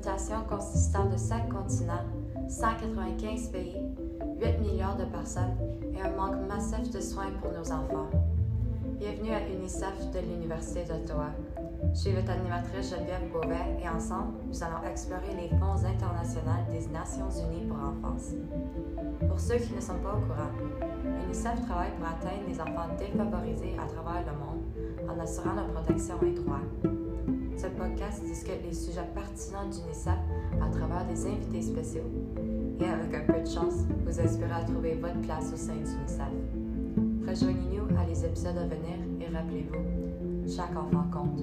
[0.00, 2.04] mutation consistant de 5 continents,
[2.48, 3.76] 195 pays,
[4.40, 5.56] 8 milliards de personnes
[5.94, 8.10] et un manque massif de soins pour nos enfants.
[8.98, 11.30] Bienvenue à UNICEF de l'Université d'Ottawa.
[11.94, 16.86] Je suis votre animatrice Geneviève Beauvais et ensemble, nous allons explorer les fonds internationaux des
[16.88, 18.32] Nations Unies pour l'enfance.
[19.28, 20.50] Pour ceux qui ne sont pas au courant,
[21.24, 26.16] UNICEF travaille pour atteindre les enfants défavorisés à travers le monde en assurant leur protection
[26.22, 26.89] et droits.
[27.80, 30.18] Ce podcast discute les sujets pertinents d'UNICEF
[30.60, 32.04] à travers des invités spéciaux
[32.78, 36.28] et avec un peu de chance, vous espérez trouver votre place au sein d'UNICEF.
[37.26, 41.40] Rejoignez-nous à les épisodes à venir et rappelez-vous, chaque enfant compte.